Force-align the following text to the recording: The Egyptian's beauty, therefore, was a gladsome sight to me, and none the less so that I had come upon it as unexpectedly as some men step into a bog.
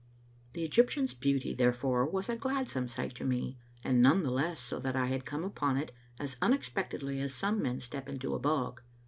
The 0.53 0.63
Egyptian's 0.65 1.13
beauty, 1.13 1.53
therefore, 1.53 2.07
was 2.09 2.27
a 2.27 2.35
gladsome 2.35 2.87
sight 2.87 3.13
to 3.17 3.23
me, 3.23 3.59
and 3.83 4.01
none 4.01 4.23
the 4.23 4.31
less 4.31 4.59
so 4.59 4.79
that 4.79 4.95
I 4.95 5.05
had 5.05 5.25
come 5.25 5.43
upon 5.43 5.77
it 5.77 5.91
as 6.19 6.37
unexpectedly 6.41 7.21
as 7.21 7.35
some 7.35 7.61
men 7.61 7.79
step 7.79 8.09
into 8.09 8.33
a 8.33 8.39
bog. 8.39 8.81